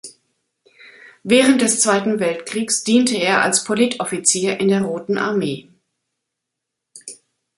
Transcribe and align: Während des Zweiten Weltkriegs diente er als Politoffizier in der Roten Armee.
Während 1.21 1.61
des 1.61 1.79
Zweiten 1.79 2.19
Weltkriegs 2.19 2.83
diente 2.83 3.15
er 3.19 3.43
als 3.43 3.63
Politoffizier 3.63 4.59
in 4.59 4.69
der 4.69 4.81
Roten 4.81 5.19
Armee. 5.19 5.69